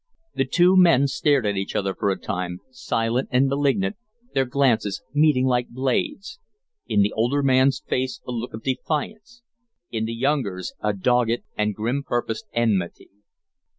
[0.33, 3.97] The two men stared at each other for a time, silent and malignant,
[4.33, 6.39] their glances meeting like blades;
[6.87, 9.43] in the older man's face a look of defiance,
[9.91, 13.11] in the younger's a dogged and grim purposed enmity.